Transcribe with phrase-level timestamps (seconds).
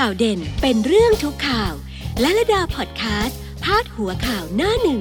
[0.00, 1.72] ข่าวเด่นเป็นเรื่องทุกข่าว
[2.20, 5.00] และระดาพอดแคสต์พาดหัวข่าวหน้าหนึ่ง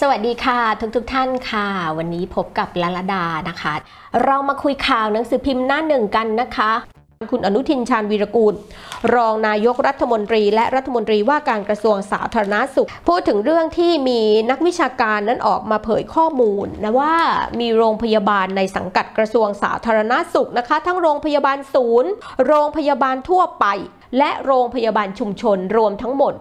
[0.00, 0.60] สวัสดีค่ะ
[0.96, 1.66] ทุกๆทท่านค่ะ
[1.98, 3.74] วันนี้พบกับลลดานะคะ
[4.24, 6.72] เรามาคุยข่าวหนังสือพิมพ์หน้าหนึ่งกันนะคะ
[7.22, 8.54] คุณอนุทินชาญวีรกูล
[9.14, 14.20] รองนายกรัฐมนตรี และรัฐมนตรีว่าการกระทรวงสาธารณาสุข พูดถึงเรื่องที่มี
[14.50, 17.14] นักวิชาการนั้นออกมาเผยข้อมูลนะว่า
[17.60, 22.10] มีโรงพยาบาลในสังกัดกระทรวงสาธารณาสุขนะคะ ทั้งโรงพยาบาลศูนย์
[22.46, 23.66] โรงพยาบาลทั่วไป
[24.18, 26.32] และโรงพยาบาลชุมชนรวมทั้งหมด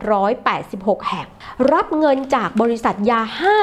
[0.49, 1.27] 186 แห่ง
[1.71, 3.19] รับเงินจากบริษัทยา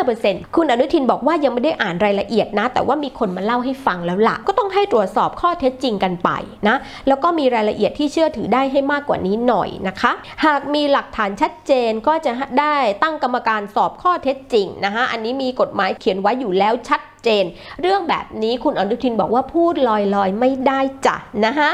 [0.06, 6.30] 5%คุณอนุทินบอกว่ายังไม่ได้อ่านรายละเอียดนะ แต่ว่ามีคนมาเล่าให้ฟังแล้วละ่ะ ก็ต้องให้ตรวจสอบข้อเท็จจริงกันไป
[6.68, 6.76] นะ
[7.08, 10.12] แล้วก็มีรายละเอียดที่เชื่อถือได้ให้มากกว่านี้หน่อยนะคะ
[10.44, 17.44] หากมีหลักฐานชัดเจนก็จะได้ตั้งกรรมการสอบข้อเท็จจริงนะคะ อันนี้มีกฎหมายเขียนไว้อยู่แล้วชัดเจน
[17.80, 19.90] เรื่องแบบนี้คุณอนุทินบอกว่าพูดล
[20.22, 21.16] อยๆไม่ได้จ้ะ
[21.46, 21.72] นะคะ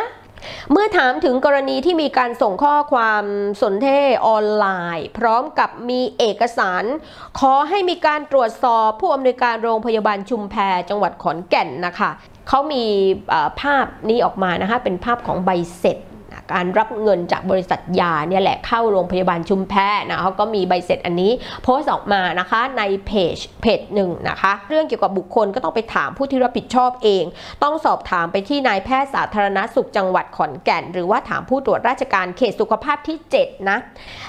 [0.70, 3.24] เมื่อถามถึงกรณีที่มีการส่งข้อความ
[3.62, 6.84] สนเทศออนไลน์ พร้อมกับมีเอกสาร
[7.38, 10.54] ขอให้มีการตรวจสอบผู้อำนวยการโรงพยาบาลชุมแพ
[10.90, 12.10] จังหวัดขอนแก่นนะคะ
[12.48, 12.84] เขามี
[13.60, 15.98] ภาพนี้ออกมานะคะเป็นภาพของใบเสร็จ
[16.52, 19.74] การรับเงินจากบริษัทยาเนี่ยแหละเข้าโรงพยาบาลชุมแพ
[20.08, 27.24] นะเขาก็มีใบเสร็จอันนี้โพสต์ออกมานะคะในเพจเพจหนึ่งนะคะ เรื่องเกี่ยวกับบุคคลก็ต้องไปถามผู้ที่รับผิดชอบเอง
[27.62, 33.78] ต้องสอบถามไปที่นายแพทย์สาธารณสุขจังหวัดขอนแก่น หรือว่าถามผู้ตรวจราชการเขตสุขภาพที่ 7 นะ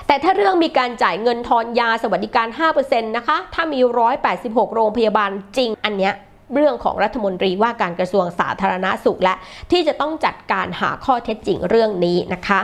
[0.08, 3.80] แต่ถ้าเรื่องมีการจ่ายเงินทอนยาสวัสดิการ 5%นะคะถ้ามี
[4.28, 6.16] 186 โรงพยาบาลจริงอันเนี้ย
[6.54, 9.36] เรื่องของรัฐมนตรีว่าการกระทรวงสาธารณาสุขและ
[9.72, 12.60] ที่จะต้องจัดการหาข้อเท็จจริงเรื่องนี้นะคะ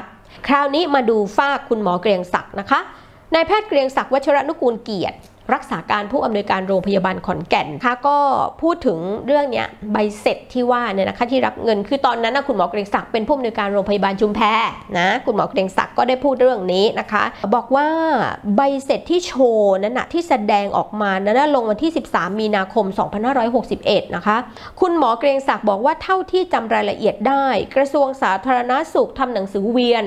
[0.47, 2.79] คราวนี้มาดูฝ้าคุณหมอเกรียงศักดิ์นะคะ
[3.33, 5.17] นายแพทย์เกรียงศักดิ์วัชรนุกูลเกียรติ
[5.53, 8.17] รักษาการผู้อำนวยการโรงพยาบาลขอนแก่นค่ะก็
[8.61, 14.41] พูดถึงเรื่องนี้ใบเสร็จที่ว่าเนี่ยนะคะที่รับเงินคือตอนนั้นนะคุณหมอเกรงศักดิ์เป็นผู้อำนวยการโรงพยาบาลชุมแพ
[14.97, 17.23] นะคุณหมอเกรงศักดิ์ก็ได้พูดเรื่องนี้นะคะ
[17.55, 17.87] บอกว่า
[18.55, 22.85] ใบเสร็จที่โชว์นั้นนะที่แสดงออกมานั้นลงวันที่ 13 มีนาคม
[23.51, 24.37] 2561 นะคะ
[24.81, 27.45] คุณหมอเกรงศักดิ์บอกว่าเท่าที่จำรายละเอียดได้
[27.75, 30.05] กระทรวงสาธารณาสุขทำหนังสือเวียน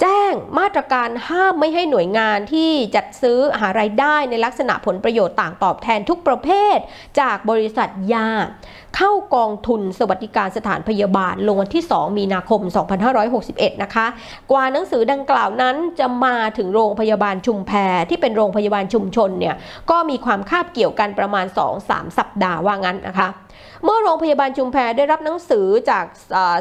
[0.00, 6.78] แจ้งมาตรการห้ามไม่ให้หน่วยงานที่จัดซื้อหารายได้ในลักษณะผลประโยชน์ต่างตอบแทนทุกประเภท
[7.20, 8.28] จากบริษัทยา
[8.96, 12.60] เข้ากองทุนสวัสดิการสถานพยาบาลลงวันที่ 2 มีนาคม
[13.22, 14.06] 2561 นะคะ
[14.50, 17.72] กว่าหนังสือดังกล่าวนั้นจะมาถึงโรงพยาบาลชุมแพ
[18.10, 19.54] ที่เป็นโรงพยาบาลชุมชนเนี่ย
[19.90, 21.46] ก็มีความคาบเกี่ยวกันประมาณ
[21.82, 23.28] 2-3 สัปดาห์ว่างั้นนะคะ
[23.86, 26.04] เมื่อโรงพยาบาลชุมแพได้รับหนังสือจาก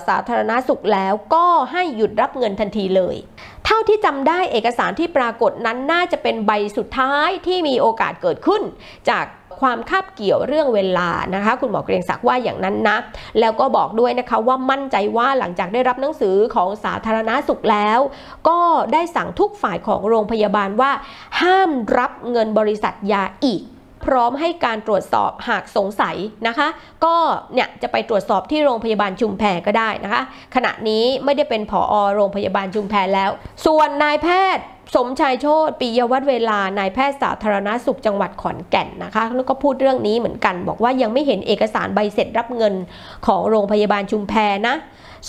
[0.07, 3.15] สาธารณาสุขแล้วก็ให้หยุดรับเงินทันทีเลย
[3.65, 8.61] เท่าที่จำได้เอกสารที่ปรากฏนั้นน่าจะเป็นใบสุดท้ายที่มีโอกาสเกิดขึ้น
[9.09, 9.25] จาก
[9.61, 12.97] ความคาบเกี่ยวเรื่องเวลานะคะ คุณหมอเกรียงศักดิ์ว่าอย่างนั้นนะ
[13.39, 17.99] แล้วก็บอกด้วยนะคะว่ามั่นใจว่าหลังจากได้รับหนังสือของสาธารณาสุขแล้ว
[18.49, 18.59] ก็
[18.93, 20.91] ได้สั่งทุกฝ่ายของโรงพยาบาลว่า
[21.41, 23.61] ห้ามรับเงินบริษัทยาอีก
[24.05, 26.15] พร้อมให้การตรวจสอบหากสงสัย
[26.47, 26.67] นะคะ
[27.05, 27.15] ก็
[27.53, 30.21] เนี่ยจะไปตรวจสอบที่โรงพยาบาลชุมแพก็ได้นะคะ
[30.55, 33.29] ขณะนี้ไม่ได้เป็นผอโรงพยาบาลชุมแพแล้ว
[33.65, 34.27] ส่วนนายแพ
[34.57, 34.63] ทย์
[34.95, 42.73] สมชายโชตปิยวัฒเวลานายแพทย์สาธารณาสุขจังหวัดขอนแก่นนะคะ แล้วก็พูดเรื่องนี้เหมือนกัน บอกว่ายังไม่เห็นเอกสารใบเสร็จรับเงิน
[43.27, 44.33] ของโรงพยาบาลชุมแพ
[44.67, 44.75] นะ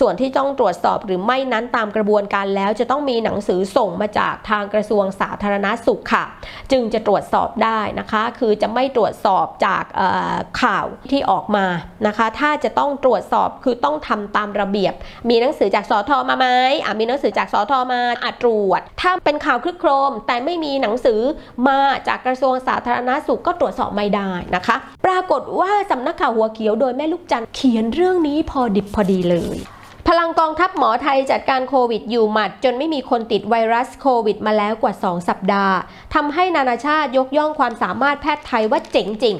[0.01, 6.25] ส่วนที่ต้องตรวจสอบหรือไม่นั้นตามกระบวนการแล้วจะต้องมีหนังสือส่งมาจากทางกระทรวงสาธารณาสุขค่ะ
[6.73, 9.85] จึงจะตรวจสอบได้นะคะ คือจะไม่ตรวจสอบจาก
[10.63, 11.67] ข่าวที่ออกมา
[12.07, 14.93] นะคะ ถ้าจะต้องตรวจสอบคือต้องทำตามระเบียบ
[15.29, 16.47] มีหนังสือจากสอทอมาไหม
[16.99, 21.21] มีหนังสือจากสอทอมาอาตรวจ ถ้าเป็นข่าวคลึกโครม แต่ไม่มีหนังสือ
[21.69, 29.59] มาจากกระทรวงสาธารณาสุขก็ตรวจสอบไม่ได้นะคะ ปรากฏว่าสำนักข่าวหัวเขียวโดยแม่ลูกจันเขียนเรื่องนี้พอดิบพอดีเลย
[30.09, 35.77] พลังกองทัพหมอไทยจัดการโควิดอยู่หมัด จนไม่มีคนติดไวรัสโควิดมาแล้วกว่า 2 สัปดาห์
[36.15, 39.37] ทำให้นานาชาติยกย่องความสามารถแพทย์ไทยว่าเจ๋งจริง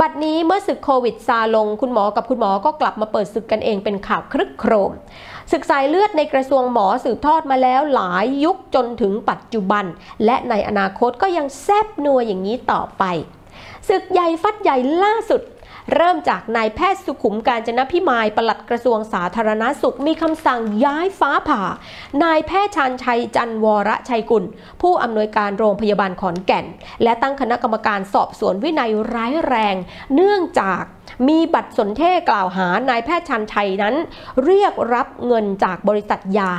[0.00, 4.92] บัดนี้เมื่อศึกโควิดซาลง คุณหมอกับคุณหมอก็กลับมาเปิดศึกกันเองเป็นข่าวครึกโครม
[5.52, 9.84] ศึกสายเลือดในกระทรวงหมอสืบทอดมาแล้วหลายยุคจนถึงปัจจุบัน
[10.24, 13.04] และในอนาคตก็ยังแซบนัวอย่างนี้ต่อไป
[13.88, 15.42] ศึกใหญ่ฟัดใหญ่ล่าสุด
[15.94, 21.62] เริ่มจากนายแพทย์สุขุมการจนพิมายปลัดกระทรวงสาธารณาสุขมีคำสั่งย้ายฟ้าผ่า
[22.22, 24.44] นายแพทย์ชันชัยจันวรชัยกุล
[24.82, 26.64] ผู้อำนวยการโรงพยาบาลขอนแก่น
[27.02, 29.76] และตั้งคณะกรรมการสอบสวนวินัยร้ายแรง
[30.14, 30.82] เนื่องจาก
[31.28, 33.94] มีบัตรสนเทศกล่าวหานายแพทย์ชันชัยนั้น
[34.44, 36.50] เรียกรับเงินจากบริษัทยา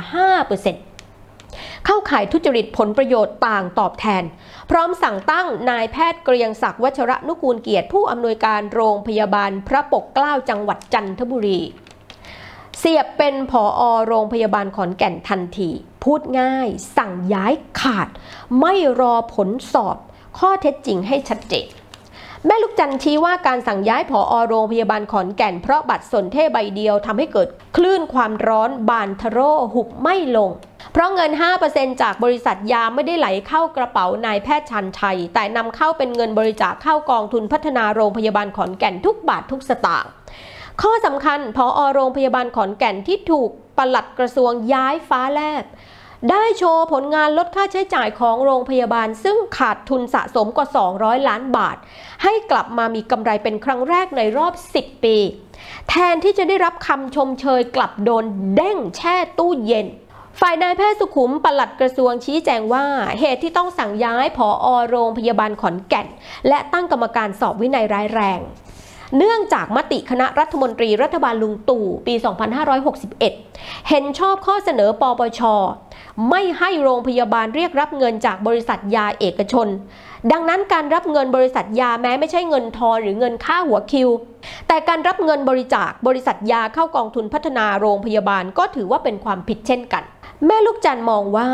[0.50, 0.91] 5%
[1.86, 4.22] เข้าข่ายทุจริตผลประโยชน์ต่างตอบแทน
[4.70, 11.60] พร้อมสั่งตั้งนายแพทย์เกรียงศักดิ์วัชระนุกูลเกียรติผู้อำนวยการโรงพยาบาลพระปกเกล้าจังหวัดจันทบุรี
[12.78, 15.70] เสียบเป็นผออโรงพยาบาลขอนแก่นทันที
[16.04, 18.08] พูดง่าย สั่งย้ายขาด
[18.60, 19.96] ไม่รอผลสอบ
[20.38, 21.68] ข้อเท็จจริงให้ชัดเจน
[22.46, 29.38] แม่ลูกจันชี้ว่าการสั่งย้ายผออโรงพยาบาลขอนแก่นเพราะบัตรสนเทใบเดียวทำให้เกิดคลื่นความร้อนบานทะโร
[29.74, 30.50] หุบไม่ลง
[30.92, 31.30] เพราะเงิน
[31.66, 40.10] 5%จากบริษัทยาไม่ได้ไหลเข้ากระเป๋านายแพทย์ชันชัย แต่นำเข้าเป็นเงินบริจาคเข้ากองทุนพัฒนาโรงพยาบาลขอนแก่นทุกบาททุกสตางค์
[40.82, 45.64] ข้อสำคัญพออโรงพยาบาลขอนแก่นที่ถูกปลัดกระทรวงย้ายฟ้าแลบ
[46.30, 50.66] ได้โชว์ผลงานลดค่าใช้จ่ายของโรงพยาบาล ซึ่งขาดทุนสะสมกว่า
[50.98, 51.76] 200 ล้านบาท
[52.22, 55.16] ให้กลับมามีกำไรเป็นครั้งแรกในรอบ 10 ปี
[55.88, 58.24] แทนที่จะได้รับคำชมเชยกลับโดน
[58.54, 59.86] เด้งแช่ตู้เย็น
[60.40, 62.84] ฝ่ายนายแพทย์สุขุมปลัดกระทรวงชี้แจงว่า
[63.20, 66.06] เหตุที่ต้องสั่งย้ายผออโรงพยาบาลขอนแก่น
[66.48, 68.40] และตั้งกรรมการสอบวินัยร้ายแรง
[69.18, 72.14] เนื่องจากมติคณะรัฐมนตรีรัฐบาลลุงตู่ปี
[73.00, 75.40] 2561 เห็นชอบข้อเสนอปปช
[76.30, 79.68] ไม่ให้โรงพยาบาลเรียกรับเงินจากบริษัทยาเอกชน
[80.32, 84.08] ดังนั้นการรับเงินบริษัทยาแม้ไม่ใช่เงินทอนหรือเงินค่าหัวคิว
[84.68, 90.02] แต่การรับเงินบริจาคบริษัทยาเข้ากองทุนพัฒนาโรงพยาบาลก็ถือว่าเป็นความผิดเช่นกัน
[90.46, 91.50] แม่ลูกจันมองว่า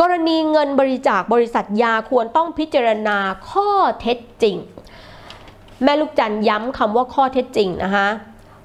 [0.00, 3.18] กรณีเงินบริจาคบริษัทยาควรต้องพิจารณา
[3.50, 3.70] ข้อ
[4.00, 4.56] เท็จจริง
[5.84, 8.08] แม่ลูกจันย้ำคำว่าข้อเท็จจริงนะคะ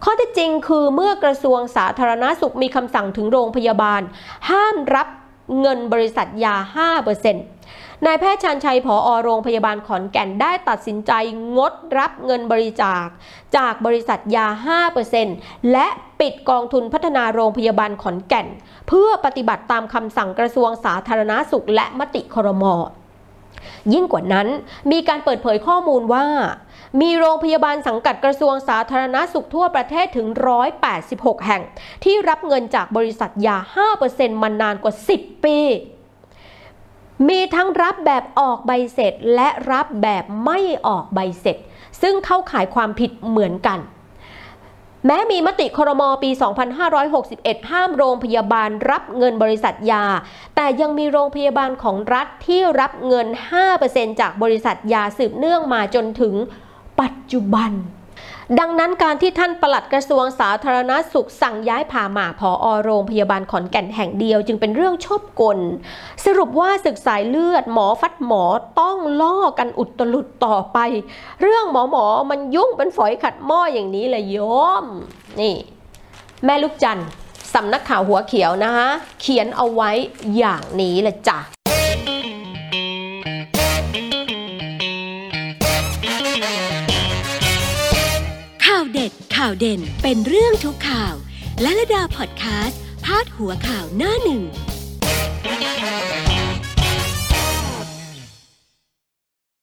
[0.03, 4.01] ข้อเท็จจริงคือเมื่อกระทรวงสาธารณาสุขมีคำสั่งถึงโรงพยาบาล
[4.49, 5.07] ห้ามรับ
[5.61, 6.55] เงินบริษัทยา
[7.15, 7.58] 5%
[8.05, 11.11] นายแพทย์ชันชัยผอโรงพยาบาลขอนแก่นได้ตัดสินใจ
[11.57, 13.05] งดรับเงินบริจาค
[13.57, 14.47] จากบริษัทยา
[15.09, 15.87] 5%และ
[16.19, 18.47] ปิดกองทุนพัฒนาโรงพยาบาลขอนแก่น
[18.87, 22.63] เพื่อปฏิบัติตามคำสั่งกระทรวงสาธารณาสุขและมติครม
[23.93, 24.47] ยิ่งกว่านั้น
[24.91, 26.25] มีการเปิดเผยข้อมูลว่า
[27.01, 30.27] มีโรงพยาบาลสังกัดกระทรวงสาธารณาสุขทั่วประเทศถึง
[30.87, 31.61] 186 แห่ง
[32.03, 33.57] ที่รับเงินจากบริษัทยา
[33.99, 35.57] 5%มานานกว่า 10 ปี
[37.27, 41.57] มีทั้งรับแบบออกใบเสร็จ และรับแบบไม่ออกใบเสร็จ
[42.01, 43.79] ซึ่งเข้าข่ายความผิดเหมือนกัน
[45.05, 46.29] แม้มีมติครมปี
[46.99, 50.05] 2561 ห้ามโรงพยาบาลรับเงินบริษัทยา
[50.55, 53.27] แต่ยังมีโรงพยาบาลของรัฐที่รับเงิน
[53.73, 56.33] 5%จากบริษัทยาสืบเนื่องมาจนถึง
[57.01, 57.71] ปัจจุบัน
[58.57, 65.59] ดังนั้นการที่ท่านปลัดกระทรวงสาธารณาสุขสั่งย้ายผ่าหมาผอโรงพยาบาลขอนแก่นแห่งเดียว จึงเป็นเรื่องชอบกล
[66.25, 68.43] สรุปว่าศึกสายเลือดหมอฟัดหมอ
[68.79, 70.77] ต้องล่อกันอุตลุดต่อไป
[71.41, 74.37] เรื่องหมอหมอมันยุ่งเป็นฝอยขัดหม้ออย่างนี้เลยโย
[74.83, 74.85] ม
[75.39, 75.55] นี่
[76.45, 77.07] แม่ลูกจันทร์
[77.53, 78.89] สำนักข่าวหัวเขียวนะคะ
[79.21, 79.91] เขียนเอาไว้
[80.37, 91.15] อย่างนี้เลยจ้ะาวเด็ดข่าวเด่นเป็นเรื่องทุกข่าว
[91.61, 94.43] และระดาพอดแคสต์พาดหัวข่าวหน้าหนึ่ง